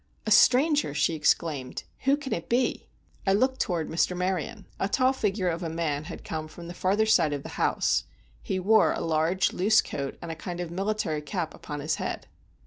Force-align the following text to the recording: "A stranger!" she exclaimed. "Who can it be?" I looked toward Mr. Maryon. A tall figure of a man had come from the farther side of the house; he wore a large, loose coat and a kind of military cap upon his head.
"A 0.25 0.31
stranger!" 0.31 0.95
she 0.95 1.13
exclaimed. 1.13 1.83
"Who 2.05 2.17
can 2.17 2.33
it 2.33 2.49
be?" 2.49 2.87
I 3.27 3.33
looked 3.33 3.59
toward 3.59 3.87
Mr. 3.87 4.17
Maryon. 4.17 4.65
A 4.79 4.89
tall 4.89 5.13
figure 5.13 5.47
of 5.49 5.61
a 5.61 5.69
man 5.69 6.05
had 6.05 6.23
come 6.23 6.47
from 6.47 6.67
the 6.67 6.73
farther 6.73 7.05
side 7.05 7.33
of 7.33 7.43
the 7.43 7.49
house; 7.49 8.05
he 8.41 8.59
wore 8.59 8.93
a 8.93 8.99
large, 9.01 9.53
loose 9.53 9.79
coat 9.79 10.17
and 10.19 10.31
a 10.31 10.35
kind 10.35 10.59
of 10.59 10.71
military 10.71 11.21
cap 11.21 11.53
upon 11.53 11.81
his 11.81 11.97
head. 11.97 12.25